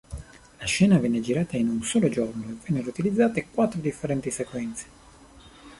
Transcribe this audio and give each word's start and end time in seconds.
La 0.57 0.65
scena 0.65 0.97
venne 0.97 1.21
girata 1.21 1.57
in 1.57 1.67
un 1.69 1.83
solo 1.83 2.09
giorno 2.09 2.43
e 2.49 2.55
vennero 2.67 2.89
utilizzate 2.89 3.49
quattro 3.51 3.79
differenti 3.79 4.31
sequenze. 4.31 4.85